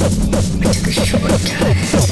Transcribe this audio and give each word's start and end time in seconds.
Make 0.00 0.86
a 0.86 0.92
short 0.92 1.40
time. 1.42 2.09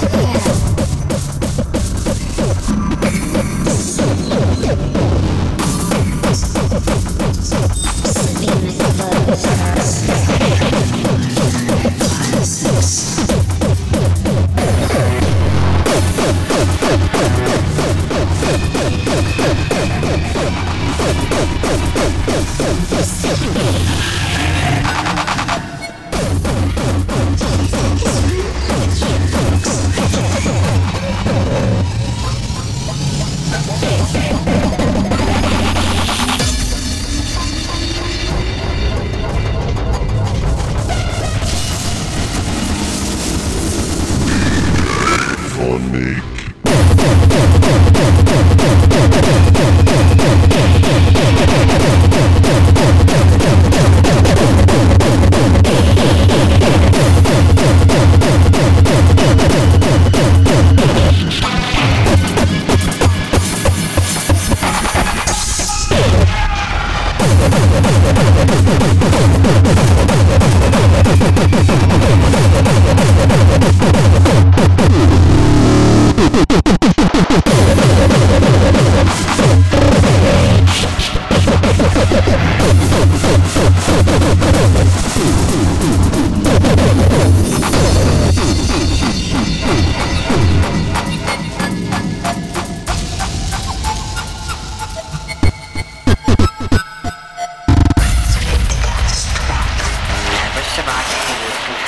on 45.61 45.93
me. 45.93 46.38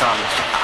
감 0.00 0.16
사. 0.16 0.59